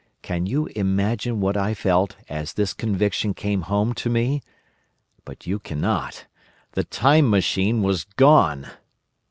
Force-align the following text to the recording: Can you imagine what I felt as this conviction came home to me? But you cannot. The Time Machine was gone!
Can 0.23 0.47
you 0.47 0.65
imagine 0.75 1.41
what 1.41 1.55
I 1.55 1.75
felt 1.75 2.15
as 2.27 2.53
this 2.53 2.73
conviction 2.73 3.35
came 3.35 3.61
home 3.61 3.93
to 3.93 4.09
me? 4.09 4.41
But 5.25 5.45
you 5.45 5.59
cannot. 5.59 6.25
The 6.71 6.83
Time 6.85 7.29
Machine 7.29 7.83
was 7.83 8.05
gone! 8.05 8.65